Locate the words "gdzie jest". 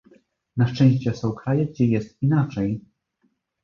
1.65-2.21